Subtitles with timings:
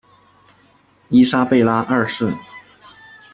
[1.09, 2.33] 伊莎贝拉二世。